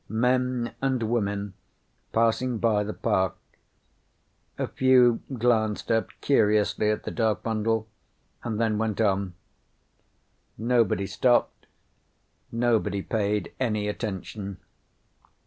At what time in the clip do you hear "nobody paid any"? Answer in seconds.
12.51-13.87